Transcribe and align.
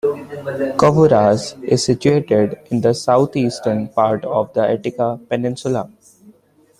Kouvaras 0.79 1.55
is 1.63 1.83
situated 1.85 2.57
in 2.71 2.81
the 2.81 2.91
southeastern 2.91 3.87
part 3.87 4.25
of 4.25 4.51
the 4.53 4.67
Attica 4.67 5.19
peninsula. 5.29 5.91